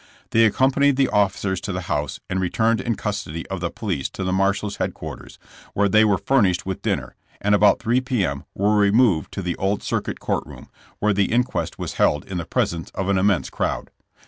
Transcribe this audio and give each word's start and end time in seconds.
They 0.31 0.45
accompanied 0.45 0.95
the 0.95 1.09
offi 1.09 1.37
cers 1.47 1.61
to 1.61 1.71
the 1.71 1.81
house 1.81 2.19
and 2.27 2.41
returned 2.41 2.81
in 2.81 2.95
custody 2.95 3.45
of 3.49 3.59
the 3.59 3.69
police 3.69 4.09
to 4.09 4.23
the 4.23 4.33
marshal's 4.33 4.77
headquarters, 4.77 5.37
where 5.75 5.87
they 5.87 6.03
were 6.03 6.17
furnished 6.17 6.65
with 6.65 6.81
dinner, 6.81 7.13
and 7.39 7.53
about 7.53 7.77
3 7.79 8.01
p. 8.01 8.25
m. 8.25 8.45
were 8.55 8.75
removed 8.75 9.31
to 9.33 9.43
the 9.43 9.55
old 9.57 9.83
circuit 9.83 10.19
court 10.19 10.47
room, 10.47 10.69
where 10.97 11.13
the 11.13 11.31
in 11.31 11.43
quest 11.43 11.77
was 11.77 11.93
held 12.01 12.25
in 12.25 12.39
the 12.39 12.45
presence 12.45 12.89
of 12.95 13.09
an 13.09 13.19
immense 13.19 13.51
crowd. 13.51 13.91